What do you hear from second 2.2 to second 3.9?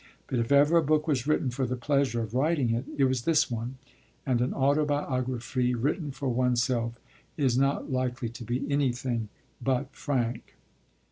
of writing it, it was this one;